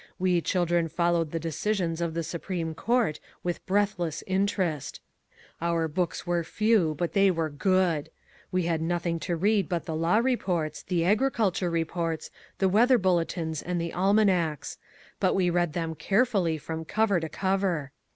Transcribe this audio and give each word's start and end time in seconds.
We 0.17 0.41
children 0.41 0.87
followed 0.89 1.29
the 1.29 1.39
decisions 1.39 2.01
of 2.01 2.15
the 2.15 2.23
Supreme 2.23 2.73
Court 2.73 3.19
with 3.43 3.63
breathless 3.67 4.23
interest. 4.25 4.99
Our 5.61 5.87
books 5.87 6.25
were 6.25 6.43
few 6.43 6.95
but 6.97 7.13
they 7.13 7.29
were 7.29 7.51
GOOD. 7.51 8.09
We 8.51 8.63
had 8.63 8.81
nothing 8.81 9.19
to 9.19 9.35
read 9.35 9.69
but 9.69 9.85
the 9.85 9.95
law 9.95 10.17
reports, 10.17 10.81
the 10.81 11.05
agriculture 11.05 11.69
reports, 11.69 12.31
the 12.57 12.67
weather 12.67 12.97
bulletins 12.97 13.61
and 13.61 13.79
the 13.79 13.93
almanacs. 13.93 14.79
But 15.19 15.35
we 15.35 15.51
read 15.51 15.73
them 15.73 15.93
carefully 15.93 16.57
from 16.57 16.83
cover 16.83 17.19
to 17.19 17.29
cover. 17.29 17.91